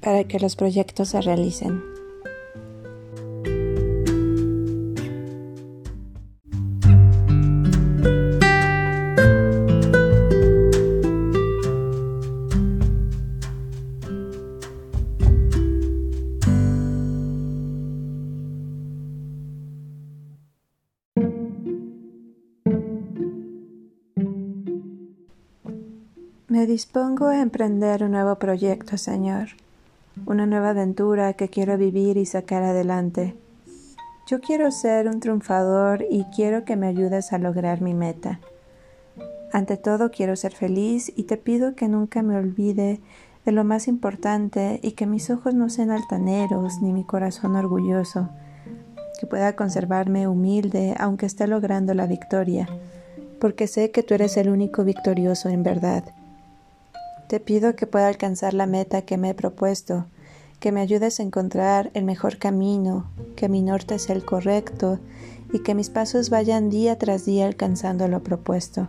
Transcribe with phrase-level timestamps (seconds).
[0.00, 1.91] Para que los proyectos se realicen.
[26.52, 29.48] Me dispongo a emprender un nuevo proyecto, Señor,
[30.26, 33.34] una nueva aventura que quiero vivir y sacar adelante.
[34.26, 38.38] Yo quiero ser un triunfador y quiero que me ayudes a lograr mi meta.
[39.50, 43.00] Ante todo quiero ser feliz y te pido que nunca me olvide
[43.46, 48.28] de lo más importante y que mis ojos no sean altaneros ni mi corazón orgulloso,
[49.18, 52.68] que pueda conservarme humilde aunque esté logrando la victoria,
[53.40, 56.04] porque sé que tú eres el único victorioso en verdad.
[57.32, 60.04] Te pido que pueda alcanzar la meta que me he propuesto,
[60.60, 64.98] que me ayudes a encontrar el mejor camino, que mi norte sea el correcto
[65.50, 68.88] y que mis pasos vayan día tras día alcanzando lo propuesto.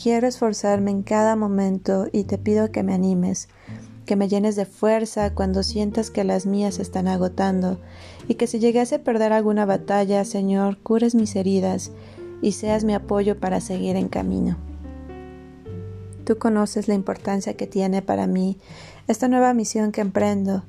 [0.00, 3.48] Quiero esforzarme en cada momento y te pido que me animes,
[4.06, 7.80] que me llenes de fuerza cuando sientas que las mías se están agotando
[8.28, 11.90] y que si llegase a perder alguna batalla, Señor, cures mis heridas
[12.42, 14.56] y seas mi apoyo para seguir en camino.
[16.24, 18.58] Tú conoces la importancia que tiene para mí
[19.08, 20.62] esta nueva misión que emprendo,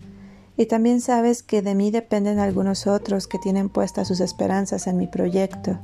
[0.57, 4.97] y también sabes que de mí dependen algunos otros que tienen puestas sus esperanzas en
[4.97, 5.79] mi proyecto.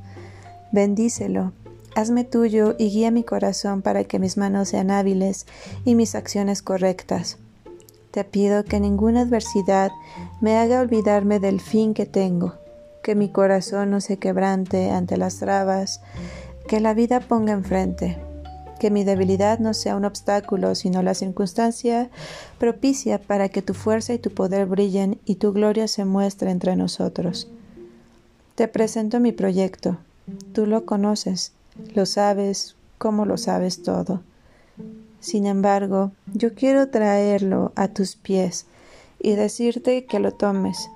[0.71, 1.53] Bendícelo,
[1.95, 5.45] hazme tuyo y guía mi corazón para que mis manos sean hábiles
[5.85, 7.37] y mis acciones correctas.
[8.11, 9.91] Te pido que ninguna adversidad
[10.41, 12.55] me haga olvidarme del fin que tengo,
[13.03, 16.01] que mi corazón no se quebrante ante las trabas
[16.67, 18.17] que la vida ponga enfrente
[18.81, 22.09] que mi debilidad no sea un obstáculo, sino la circunstancia
[22.57, 26.75] propicia para que tu fuerza y tu poder brillen y tu gloria se muestre entre
[26.75, 27.47] nosotros.
[28.55, 29.99] Te presento mi proyecto.
[30.53, 31.51] Tú lo conoces,
[31.93, 34.21] lo sabes, como lo sabes todo.
[35.19, 38.65] Sin embargo, yo quiero traerlo a tus pies
[39.19, 40.89] y decirte que lo tomes,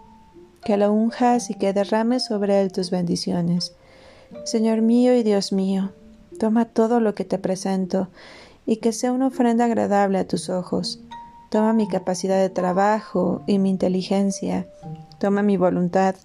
[0.64, 3.74] que lo unjas y que derrames sobre él tus bendiciones.
[4.44, 5.92] Señor mío y Dios mío,
[6.40, 8.08] Toma todo lo que te presento
[8.66, 11.00] y que sea una ofrenda agradable a tus ojos.
[11.50, 14.68] Toma mi capacidad de trabajo y mi inteligencia.
[15.20, 16.16] Toma mi voluntad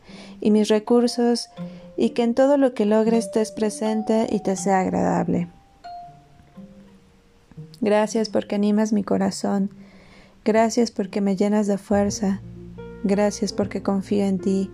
[0.40, 1.50] y mis recursos
[1.96, 5.48] y que en todo lo que logres estés presente y te sea agradable.
[7.80, 9.70] Gracias porque animas mi corazón.
[10.44, 12.40] Gracias porque me llenas de fuerza.
[13.04, 14.70] Gracias porque confío en ti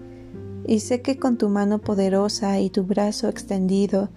[0.67, 4.09] y sé que con tu mano poderosa y tu brazo extendido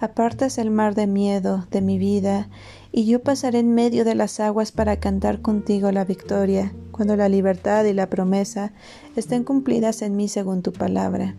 [0.00, 2.48] apartas el mar de miedo de mi vida,
[2.92, 7.28] y yo pasaré en medio de las aguas para cantar contigo la victoria, cuando la
[7.28, 8.72] libertad y la promesa
[9.16, 11.34] estén cumplidas en mí según tu palabra.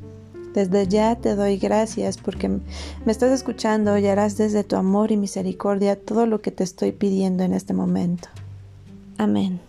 [0.54, 5.18] Desde ya te doy gracias porque me estás escuchando y harás desde tu amor y
[5.18, 8.30] misericordia todo lo que te estoy pidiendo en este momento.
[9.18, 9.69] Amén.